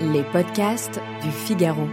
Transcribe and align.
Les 0.00 0.22
podcasts 0.22 1.00
du 1.24 1.30
Figaro. 1.32 1.88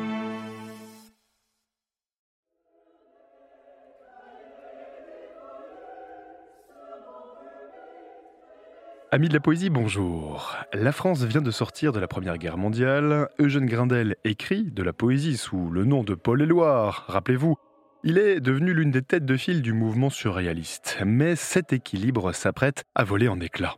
Amis 9.11 9.27
de 9.27 9.33
la 9.33 9.39
poésie, 9.39 9.71
bonjour. 9.71 10.55
La 10.71 10.91
France 10.91 11.23
vient 11.23 11.41
de 11.41 11.49
sortir 11.49 11.93
de 11.93 11.99
la 11.99 12.07
Première 12.07 12.37
Guerre 12.37 12.59
mondiale. 12.59 13.27
Eugène 13.39 13.65
Grindel 13.65 14.17
écrit 14.23 14.69
de 14.69 14.83
la 14.83 14.93
poésie 14.93 15.37
sous 15.37 15.71
le 15.71 15.83
nom 15.83 16.03
de 16.03 16.13
Paul 16.13 16.43
Éluard, 16.43 17.05
rappelez-vous. 17.07 17.55
Il 18.03 18.19
est 18.19 18.39
devenu 18.39 18.75
l'une 18.75 18.91
des 18.91 19.01
têtes 19.01 19.25
de 19.25 19.35
file 19.35 19.63
du 19.63 19.73
mouvement 19.73 20.11
surréaliste, 20.11 20.99
mais 21.03 21.35
cet 21.35 21.73
équilibre 21.73 22.33
s'apprête 22.33 22.83
à 22.93 23.03
voler 23.03 23.29
en 23.29 23.39
éclats. 23.39 23.77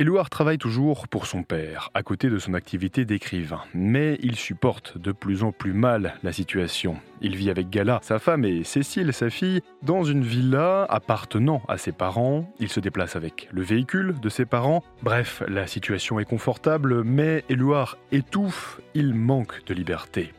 Éluard 0.00 0.30
travaille 0.30 0.56
toujours 0.56 1.08
pour 1.08 1.26
son 1.26 1.42
père, 1.42 1.90
à 1.92 2.02
côté 2.02 2.30
de 2.30 2.38
son 2.38 2.54
activité 2.54 3.04
d'écrivain, 3.04 3.60
mais 3.74 4.18
il 4.22 4.34
supporte 4.34 4.96
de 4.96 5.12
plus 5.12 5.42
en 5.42 5.52
plus 5.52 5.74
mal 5.74 6.14
la 6.22 6.32
situation. 6.32 6.96
Il 7.20 7.36
vit 7.36 7.50
avec 7.50 7.68
Gala, 7.68 7.98
sa 8.02 8.18
femme, 8.18 8.46
et 8.46 8.64
Cécile, 8.64 9.12
sa 9.12 9.28
fille, 9.28 9.60
dans 9.82 10.02
une 10.02 10.24
villa 10.24 10.86
appartenant 10.88 11.60
à 11.68 11.76
ses 11.76 11.92
parents. 11.92 12.50
Il 12.60 12.70
se 12.70 12.80
déplace 12.80 13.14
avec 13.14 13.50
le 13.52 13.60
véhicule 13.60 14.14
de 14.22 14.30
ses 14.30 14.46
parents. 14.46 14.82
Bref, 15.02 15.42
la 15.48 15.66
situation 15.66 16.18
est 16.18 16.24
confortable, 16.24 17.04
mais 17.04 17.44
Éluard 17.50 17.98
étouffe, 18.10 18.80
il 18.94 19.12
manque 19.12 19.66
de 19.66 19.74
liberté. 19.74 20.32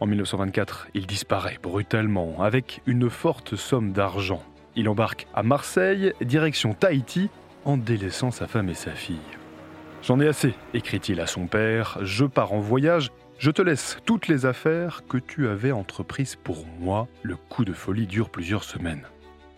En 0.00 0.06
1924, 0.06 0.88
il 0.94 1.06
disparaît 1.06 1.60
brutalement 1.62 2.42
avec 2.42 2.82
une 2.86 3.08
forte 3.08 3.54
somme 3.54 3.92
d'argent. 3.92 4.42
Il 4.74 4.88
embarque 4.88 5.28
à 5.32 5.44
Marseille, 5.44 6.12
direction 6.20 6.74
Tahiti, 6.74 7.30
en 7.66 7.76
délaissant 7.76 8.30
sa 8.30 8.46
femme 8.46 8.70
et 8.70 8.74
sa 8.74 8.92
fille. 8.92 9.18
J'en 10.02 10.20
ai 10.20 10.28
assez, 10.28 10.54
écrit-il 10.72 11.20
à 11.20 11.26
son 11.26 11.46
père, 11.46 11.98
je 12.00 12.24
pars 12.24 12.52
en 12.52 12.60
voyage, 12.60 13.10
je 13.38 13.50
te 13.50 13.60
laisse 13.60 13.98
toutes 14.06 14.28
les 14.28 14.46
affaires 14.46 15.02
que 15.08 15.18
tu 15.18 15.48
avais 15.48 15.72
entreprises 15.72 16.36
pour 16.36 16.64
moi, 16.80 17.08
le 17.22 17.36
coup 17.36 17.64
de 17.64 17.72
folie 17.72 18.06
dure 18.06 18.30
plusieurs 18.30 18.64
semaines. 18.64 19.06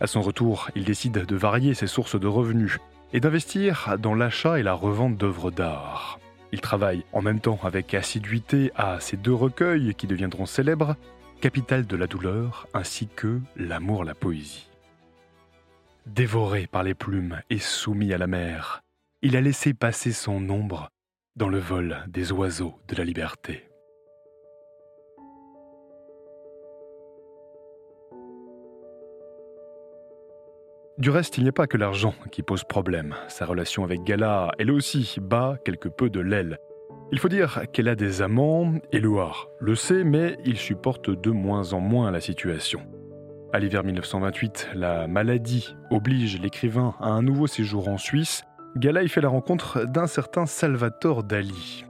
À 0.01 0.07
son 0.07 0.21
retour, 0.21 0.69
il 0.75 0.83
décide 0.83 1.25
de 1.25 1.35
varier 1.35 1.73
ses 1.73 1.87
sources 1.87 2.19
de 2.19 2.27
revenus 2.27 2.79
et 3.13 3.19
d'investir 3.19 3.95
dans 3.99 4.15
l'achat 4.15 4.59
et 4.59 4.63
la 4.63 4.73
revente 4.73 5.15
d'œuvres 5.17 5.51
d'art. 5.51 6.19
Il 6.51 6.61
travaille 6.61 7.03
en 7.13 7.21
même 7.21 7.39
temps 7.39 7.59
avec 7.63 7.93
assiduité 7.93 8.71
à 8.75 8.99
ces 8.99 9.17
deux 9.17 9.33
recueils 9.33 9.93
qui 9.95 10.07
deviendront 10.07 10.45
célèbres, 10.45 10.95
Capitale 11.41 11.87
de 11.87 11.95
la 11.95 12.07
douleur 12.07 12.67
ainsi 12.73 13.07
que 13.07 13.39
L'amour, 13.55 14.03
la 14.03 14.13
poésie. 14.13 14.68
Dévoré 16.05 16.67
par 16.67 16.83
les 16.83 16.93
plumes 16.93 17.41
et 17.49 17.59
soumis 17.59 18.13
à 18.13 18.17
la 18.17 18.27
mer, 18.27 18.81
il 19.21 19.35
a 19.35 19.41
laissé 19.41 19.73
passer 19.73 20.11
son 20.11 20.49
ombre 20.49 20.89
dans 21.35 21.49
le 21.49 21.59
vol 21.59 22.03
des 22.07 22.31
oiseaux 22.31 22.75
de 22.87 22.95
la 22.95 23.03
liberté. 23.03 23.69
Du 30.97 31.09
reste, 31.09 31.37
il 31.37 31.43
n'y 31.43 31.49
a 31.49 31.53
pas 31.53 31.67
que 31.67 31.77
l'argent 31.77 32.13
qui 32.31 32.43
pose 32.43 32.65
problème. 32.65 33.15
Sa 33.29 33.45
relation 33.45 33.85
avec 33.85 34.03
Gala, 34.03 34.51
elle 34.59 34.71
aussi, 34.71 35.17
bat 35.21 35.57
quelque 35.63 35.87
peu 35.87 36.09
de 36.09 36.19
l'aile. 36.19 36.57
Il 37.11 37.19
faut 37.19 37.29
dire 37.29 37.61
qu'elle 37.71 37.87
a 37.87 37.95
des 37.95 38.21
amants, 38.21 38.73
Éluard 38.91 39.47
le 39.61 39.75
sait, 39.75 40.03
mais 40.03 40.37
il 40.43 40.57
supporte 40.57 41.09
de 41.09 41.31
moins 41.31 41.71
en 41.71 41.79
moins 41.79 42.11
la 42.11 42.19
situation. 42.19 42.81
À 43.51 43.57
l'hiver 43.57 43.83
1928, 43.83 44.69
la 44.75 45.07
maladie 45.07 45.75
oblige 45.89 46.39
l'écrivain 46.39 46.93
à 46.99 47.07
un 47.07 47.23
nouveau 47.23 47.47
séjour 47.47 47.87
en 47.87 47.97
Suisse. 47.97 48.43
Gala 48.77 49.01
y 49.01 49.09
fait 49.09 49.21
la 49.21 49.29
rencontre 49.29 49.85
d'un 49.85 50.05
certain 50.05 50.45
Salvatore 50.45 51.23
Dali. 51.23 51.83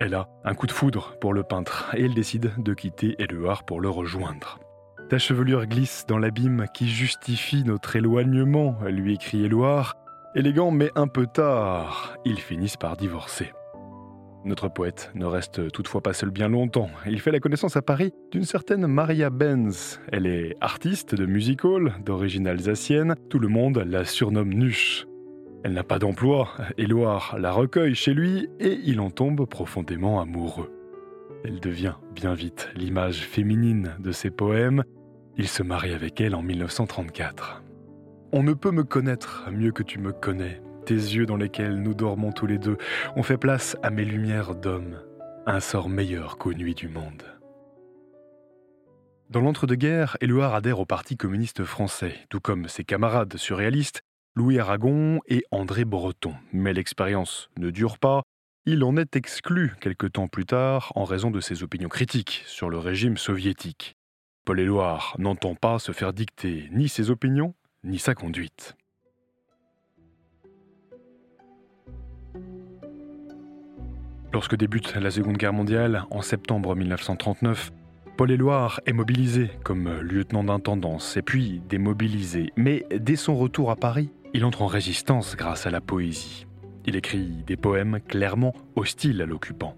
Elle 0.00 0.12
a 0.12 0.28
un 0.44 0.52
coup 0.52 0.66
de 0.66 0.72
foudre 0.72 1.14
pour 1.18 1.32
le 1.32 1.42
peintre 1.42 1.90
et 1.96 2.04
elle 2.04 2.12
décide 2.12 2.52
de 2.58 2.74
quitter 2.74 3.16
Éluard 3.18 3.64
pour 3.64 3.80
le 3.80 3.88
rejoindre. 3.88 4.58
Ta 5.08 5.16
chevelure 5.16 5.64
glisse 5.64 6.04
dans 6.06 6.18
l'abîme 6.18 6.66
qui 6.74 6.86
justifie 6.86 7.64
notre 7.64 7.96
éloignement, 7.96 8.76
lui 8.86 9.14
écrit 9.14 9.46
Éluard. 9.46 9.94
Élégant 10.34 10.70
mais 10.70 10.90
un 10.94 11.08
peu 11.08 11.26
tard, 11.26 12.18
ils 12.26 12.38
finissent 12.38 12.76
par 12.76 12.98
divorcer. 12.98 13.54
Notre 14.44 14.68
poète 14.68 15.10
ne 15.14 15.26
reste 15.26 15.70
toutefois 15.72 16.00
pas 16.00 16.12
seul 16.12 16.30
bien 16.30 16.48
longtemps. 16.48 16.90
Il 17.06 17.20
fait 17.20 17.32
la 17.32 17.40
connaissance 17.40 17.76
à 17.76 17.82
Paris 17.82 18.12
d'une 18.30 18.44
certaine 18.44 18.86
Maria 18.86 19.30
Benz. 19.30 20.00
Elle 20.12 20.26
est 20.26 20.56
artiste 20.60 21.14
de 21.14 21.26
musical, 21.26 21.94
d'origine 22.04 22.46
alsacienne. 22.46 23.16
Tout 23.28 23.40
le 23.40 23.48
monde 23.48 23.82
la 23.86 24.04
surnomme 24.04 24.54
Nuche. 24.54 25.06
Elle 25.64 25.72
n'a 25.72 25.82
pas 25.82 25.98
d'emploi. 25.98 26.50
Éloire 26.78 27.36
la 27.38 27.50
recueille 27.50 27.94
chez 27.94 28.14
lui 28.14 28.48
et 28.60 28.78
il 28.84 29.00
en 29.00 29.10
tombe 29.10 29.44
profondément 29.46 30.20
amoureux. 30.20 30.72
Elle 31.44 31.60
devient 31.60 31.94
bien 32.14 32.34
vite 32.34 32.68
l'image 32.74 33.20
féminine 33.20 33.94
de 33.98 34.12
ses 34.12 34.30
poèmes. 34.30 34.84
Il 35.36 35.48
se 35.48 35.62
marie 35.62 35.92
avec 35.92 36.20
elle 36.20 36.34
en 36.34 36.42
1934. 36.42 37.62
On 38.32 38.42
ne 38.42 38.52
peut 38.52 38.70
me 38.70 38.84
connaître 38.84 39.48
mieux 39.52 39.72
que 39.72 39.82
tu 39.82 39.98
me 39.98 40.12
connais, 40.12 40.60
tes 40.88 40.94
yeux 40.94 41.26
dans 41.26 41.36
lesquels 41.36 41.82
nous 41.82 41.92
dormons 41.92 42.32
tous 42.32 42.46
les 42.46 42.56
deux 42.56 42.78
ont 43.14 43.22
fait 43.22 43.36
place 43.36 43.76
à 43.82 43.90
mes 43.90 44.06
lumières 44.06 44.54
d'homme, 44.54 45.02
un 45.44 45.60
sort 45.60 45.90
meilleur 45.90 46.38
qu'aux 46.38 46.54
nuits 46.54 46.74
du 46.74 46.88
monde. 46.88 47.24
Dans 49.28 49.42
l'entre-deux-guerres, 49.42 50.16
Éluard 50.22 50.54
adhère 50.54 50.80
au 50.80 50.86
Parti 50.86 51.18
communiste 51.18 51.62
français, 51.64 52.14
tout 52.30 52.40
comme 52.40 52.68
ses 52.68 52.84
camarades 52.84 53.36
surréalistes 53.36 54.00
Louis 54.34 54.58
Aragon 54.58 55.20
et 55.26 55.44
André 55.50 55.84
Breton. 55.84 56.34
Mais 56.54 56.72
l'expérience 56.72 57.50
ne 57.58 57.68
dure 57.68 57.98
pas. 57.98 58.22
Il 58.64 58.82
en 58.82 58.96
est 58.96 59.14
exclu 59.14 59.74
quelque 59.82 60.06
temps 60.06 60.28
plus 60.28 60.46
tard 60.46 60.90
en 60.94 61.04
raison 61.04 61.30
de 61.30 61.40
ses 61.40 61.62
opinions 61.62 61.90
critiques 61.90 62.44
sur 62.46 62.70
le 62.70 62.78
régime 62.78 63.18
soviétique. 63.18 63.94
Paul 64.46 64.58
Éluard 64.58 65.14
n'entend 65.18 65.54
pas 65.54 65.78
se 65.78 65.92
faire 65.92 66.14
dicter 66.14 66.70
ni 66.72 66.88
ses 66.88 67.10
opinions, 67.10 67.54
ni 67.84 67.98
sa 67.98 68.14
conduite. 68.14 68.74
Lorsque 74.32 74.56
débute 74.56 74.94
la 74.94 75.10
Seconde 75.10 75.38
Guerre 75.38 75.54
mondiale, 75.54 76.04
en 76.10 76.20
septembre 76.20 76.76
1939, 76.76 77.72
Paul 78.18 78.30
Éluard 78.30 78.80
est 78.84 78.92
mobilisé 78.92 79.50
comme 79.64 80.00
lieutenant 80.00 80.44
d'intendance 80.44 81.16
et 81.16 81.22
puis 81.22 81.62
démobilisé. 81.68 82.52
Mais 82.56 82.84
dès 82.94 83.16
son 83.16 83.36
retour 83.36 83.70
à 83.70 83.76
Paris, 83.76 84.10
il 84.34 84.44
entre 84.44 84.62
en 84.62 84.66
résistance 84.66 85.34
grâce 85.34 85.66
à 85.66 85.70
la 85.70 85.80
poésie. 85.80 86.46
Il 86.84 86.96
écrit 86.96 87.42
des 87.46 87.56
poèmes 87.56 88.00
clairement 88.06 88.54
hostiles 88.76 89.22
à 89.22 89.26
l'occupant. 89.26 89.76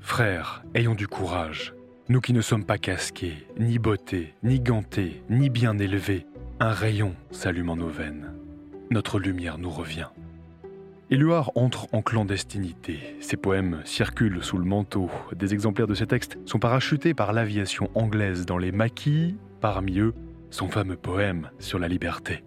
Frères, 0.00 0.62
ayons 0.74 0.94
du 0.94 1.06
courage. 1.06 1.74
Nous 2.08 2.20
qui 2.20 2.32
ne 2.32 2.40
sommes 2.40 2.64
pas 2.64 2.78
casqués, 2.78 3.46
ni 3.58 3.78
bottés, 3.78 4.34
ni 4.42 4.60
gantés, 4.60 5.22
ni 5.28 5.50
bien 5.50 5.78
élevés, 5.78 6.26
un 6.58 6.72
rayon 6.72 7.14
s'allume 7.30 7.68
en 7.68 7.76
nos 7.76 7.88
veines. 7.88 8.32
Notre 8.90 9.18
lumière 9.18 9.58
nous 9.58 9.70
revient. 9.70 10.08
Éluard 11.12 11.50
entre 11.56 11.88
en 11.92 12.02
clandestinité. 12.02 13.16
Ses 13.18 13.36
poèmes 13.36 13.80
circulent 13.84 14.44
sous 14.44 14.58
le 14.58 14.64
manteau. 14.64 15.10
Des 15.34 15.52
exemplaires 15.54 15.88
de 15.88 15.94
ses 15.94 16.06
textes 16.06 16.38
sont 16.44 16.60
parachutés 16.60 17.14
par 17.14 17.32
l'aviation 17.32 17.90
anglaise 17.96 18.46
dans 18.46 18.58
les 18.58 18.70
maquis, 18.70 19.36
parmi 19.60 19.98
eux 19.98 20.14
son 20.50 20.68
fameux 20.68 20.94
poème 20.94 21.50
sur 21.58 21.80
la 21.80 21.88
liberté. 21.88 22.44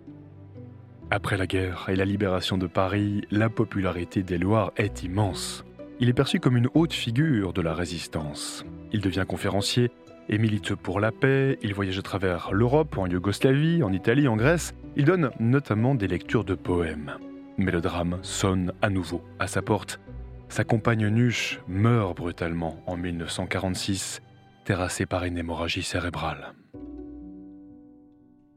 Après 1.11 1.35
la 1.35 1.45
guerre 1.45 1.87
et 1.89 1.97
la 1.97 2.05
libération 2.05 2.57
de 2.57 2.67
Paris, 2.67 3.23
la 3.31 3.49
popularité 3.49 4.23
d'Éluard 4.23 4.71
est 4.77 5.03
immense. 5.03 5.65
Il 5.99 6.07
est 6.07 6.13
perçu 6.13 6.39
comme 6.39 6.55
une 6.55 6.69
haute 6.73 6.93
figure 6.93 7.51
de 7.51 7.61
la 7.61 7.73
résistance. 7.73 8.65
Il 8.93 9.01
devient 9.01 9.25
conférencier 9.27 9.91
et 10.29 10.37
milite 10.37 10.73
pour 10.73 11.01
la 11.01 11.11
paix, 11.11 11.59
il 11.63 11.73
voyage 11.73 11.99
à 11.99 12.01
travers 12.01 12.53
l'Europe, 12.53 12.97
en 12.97 13.07
Yougoslavie, 13.07 13.83
en 13.83 13.91
Italie, 13.91 14.29
en 14.29 14.37
Grèce. 14.37 14.73
Il 14.95 15.03
donne 15.03 15.31
notamment 15.41 15.95
des 15.95 16.07
lectures 16.07 16.45
de 16.45 16.55
poèmes. 16.55 17.17
Mais 17.57 17.71
le 17.71 17.81
drame 17.81 18.19
sonne 18.21 18.73
à 18.81 18.89
nouveau 18.89 19.23
à 19.39 19.47
sa 19.47 19.61
porte. 19.61 19.99
Sa 20.49 20.63
compagne 20.63 21.07
Nuche 21.07 21.59
meurt 21.67 22.15
brutalement 22.15 22.81
en 22.87 22.97
1946, 22.97 24.21
terrassée 24.65 25.05
par 25.05 25.23
une 25.23 25.37
hémorragie 25.37 25.83
cérébrale. 25.83 26.53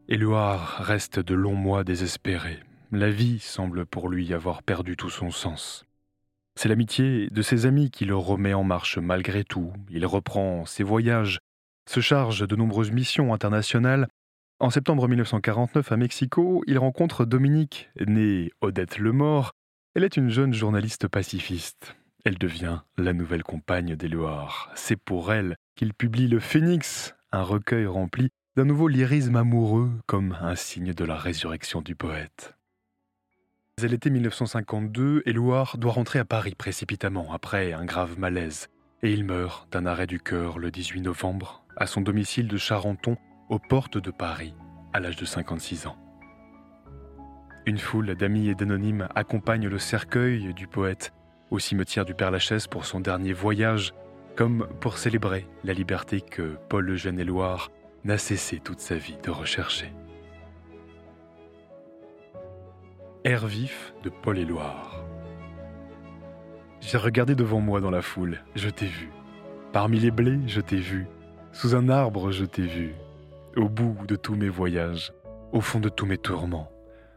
Éluard 0.08 0.76
reste 0.78 1.18
de 1.18 1.34
longs 1.34 1.54
mois 1.54 1.84
désespéré. 1.84 2.60
La 2.92 3.10
vie 3.10 3.40
semble 3.40 3.86
pour 3.86 4.08
lui 4.08 4.32
avoir 4.32 4.62
perdu 4.62 4.96
tout 4.96 5.10
son 5.10 5.30
sens. 5.30 5.84
C'est 6.54 6.68
l'amitié 6.68 7.28
de 7.30 7.42
ses 7.42 7.66
amis 7.66 7.90
qui 7.90 8.04
le 8.04 8.16
remet 8.16 8.54
en 8.54 8.62
marche 8.64 8.98
malgré 8.98 9.44
tout. 9.44 9.72
Il 9.90 10.06
reprend 10.06 10.64
ses 10.64 10.84
voyages, 10.84 11.38
se 11.88 12.00
charge 12.00 12.46
de 12.46 12.56
nombreuses 12.56 12.92
missions 12.92 13.34
internationales 13.34 14.08
en 14.58 14.70
septembre 14.70 15.06
1949, 15.06 15.92
à 15.92 15.96
Mexico, 15.96 16.62
il 16.66 16.78
rencontre 16.78 17.26
Dominique, 17.26 17.90
née 18.06 18.50
Odette 18.62 18.98
Lemort. 18.98 19.52
Elle 19.94 20.04
est 20.04 20.16
une 20.16 20.30
jeune 20.30 20.54
journaliste 20.54 21.08
pacifiste. 21.08 21.94
Elle 22.24 22.38
devient 22.38 22.80
la 22.96 23.12
nouvelle 23.12 23.42
compagne 23.42 23.96
d'Éluard. 23.96 24.70
C'est 24.74 24.96
pour 24.96 25.32
elle 25.32 25.56
qu'il 25.74 25.92
publie 25.92 26.26
Le 26.26 26.40
Phénix, 26.40 27.14
un 27.32 27.42
recueil 27.42 27.86
rempli 27.86 28.30
d'un 28.56 28.64
nouveau 28.64 28.88
lyrisme 28.88 29.36
amoureux 29.36 29.90
comme 30.06 30.36
un 30.40 30.54
signe 30.54 30.94
de 30.94 31.04
la 31.04 31.16
résurrection 31.16 31.82
du 31.82 31.94
poète. 31.94 32.54
L'été 33.82 34.08
1952 34.08 35.22
et 35.26 35.32
Loire 35.34 35.76
doit 35.76 35.92
rentrer 35.92 36.18
à 36.18 36.24
Paris 36.24 36.54
précipitamment 36.56 37.30
après 37.34 37.74
un 37.74 37.84
grave 37.84 38.18
malaise. 38.18 38.68
Et 39.02 39.12
il 39.12 39.24
meurt 39.24 39.70
d'un 39.70 39.84
arrêt 39.84 40.06
du 40.06 40.18
cœur 40.18 40.58
le 40.58 40.70
18 40.70 41.02
novembre 41.02 41.62
à 41.76 41.86
son 41.86 42.00
domicile 42.00 42.48
de 42.48 42.56
Charenton, 42.56 43.18
aux 43.48 43.58
portes 43.58 43.98
de 43.98 44.10
Paris, 44.10 44.54
à 44.92 45.00
l'âge 45.00 45.16
de 45.16 45.24
56 45.24 45.86
ans. 45.86 45.96
Une 47.66 47.78
foule 47.78 48.14
d'amis 48.14 48.48
et 48.48 48.54
d'anonymes 48.54 49.08
accompagne 49.14 49.68
le 49.68 49.78
cercueil 49.78 50.54
du 50.54 50.66
poète 50.66 51.12
au 51.50 51.58
cimetière 51.58 52.04
du 52.04 52.14
Père-Lachaise 52.14 52.66
pour 52.66 52.84
son 52.84 53.00
dernier 53.00 53.32
voyage, 53.32 53.94
comme 54.36 54.68
pour 54.80 54.98
célébrer 54.98 55.46
la 55.64 55.72
liberté 55.72 56.20
que 56.20 56.56
Paul 56.68 56.90
Eugène 56.90 57.18
Éloire 57.18 57.70
n'a 58.04 58.18
cessé 58.18 58.60
toute 58.60 58.80
sa 58.80 58.96
vie 58.96 59.18
de 59.22 59.30
rechercher. 59.30 59.92
Air 63.24 63.46
vif 63.46 63.94
de 64.04 64.10
Paul 64.10 64.38
Éloire. 64.38 65.04
J'ai 66.80 66.98
regardé 66.98 67.34
devant 67.34 67.60
moi 67.60 67.80
dans 67.80 67.90
la 67.90 68.02
foule, 68.02 68.44
je 68.54 68.68
t'ai 68.68 68.86
vu. 68.86 69.10
Parmi 69.72 69.98
les 69.98 70.12
blés, 70.12 70.38
je 70.46 70.60
t'ai 70.60 70.76
vu. 70.76 71.08
Sous 71.50 71.74
un 71.74 71.88
arbre, 71.88 72.30
je 72.30 72.44
t'ai 72.44 72.62
vu. 72.62 72.94
Au 73.56 73.70
bout 73.70 73.96
de 74.06 74.16
tous 74.16 74.34
mes 74.34 74.50
voyages, 74.50 75.14
au 75.50 75.62
fond 75.62 75.80
de 75.80 75.88
tous 75.88 76.04
mes 76.04 76.18
tourments, 76.18 76.70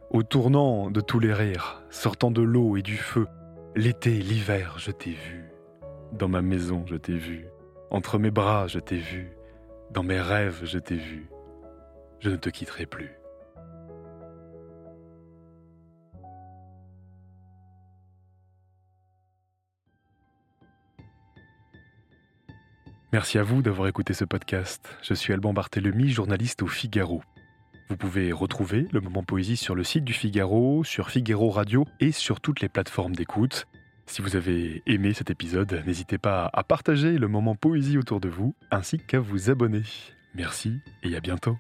au 0.09 0.23
tournant 0.23 0.89
de 0.89 1.01
tous 1.01 1.19
les 1.19 1.33
rires, 1.33 1.83
sortant 1.89 2.31
de 2.31 2.41
l'eau 2.41 2.77
et 2.77 2.81
du 2.81 2.95
feu, 2.95 3.27
l'été, 3.75 4.11
l'hiver, 4.11 4.75
je 4.77 4.91
t'ai 4.91 5.11
vu. 5.11 5.51
Dans 6.13 6.29
ma 6.29 6.41
maison, 6.41 6.85
je 6.87 6.95
t'ai 6.95 7.17
vu. 7.17 7.49
Entre 7.91 8.17
mes 8.19 8.31
bras, 8.31 8.67
je 8.67 8.79
t'ai 8.79 8.99
vu. 8.99 9.35
Dans 9.91 10.03
mes 10.03 10.21
rêves, 10.21 10.61
je 10.63 10.79
t'ai 10.79 10.95
vu. 10.95 11.29
Je 12.21 12.29
ne 12.29 12.37
te 12.37 12.49
quitterai 12.49 12.85
plus. 12.85 13.18
Merci 23.11 23.39
à 23.39 23.43
vous 23.43 23.63
d'avoir 23.63 23.87
écouté 23.87 24.13
ce 24.13 24.23
podcast. 24.23 24.87
Je 25.01 25.15
suis 25.15 25.33
Alban 25.33 25.51
Barthélemy, 25.51 26.09
journaliste 26.09 26.61
au 26.61 26.67
Figaro. 26.67 27.23
Vous 27.89 27.97
pouvez 27.97 28.31
retrouver 28.31 28.85
le 28.91 29.01
moment 29.01 29.23
poésie 29.23 29.57
sur 29.57 29.73
le 29.73 29.83
site 29.83 30.03
du 30.03 30.13
Figaro, 30.13 30.83
sur 30.83 31.09
Figaro 31.09 31.49
Radio 31.49 31.85
et 31.99 32.11
sur 32.11 32.39
toutes 32.39 32.61
les 32.61 32.69
plateformes 32.69 33.15
d'écoute. 33.15 33.65
Si 34.05 34.21
vous 34.21 34.35
avez 34.35 34.83
aimé 34.85 35.13
cet 35.13 35.31
épisode, 35.31 35.81
n'hésitez 35.87 36.19
pas 36.19 36.51
à 36.53 36.63
partager 36.63 37.17
le 37.17 37.27
moment 37.27 37.55
poésie 37.55 37.97
autour 37.97 38.19
de 38.19 38.29
vous 38.29 38.53
ainsi 38.69 38.99
qu'à 38.99 39.19
vous 39.19 39.49
abonner. 39.49 39.83
Merci 40.35 40.79
et 41.01 41.15
à 41.15 41.19
bientôt. 41.19 41.57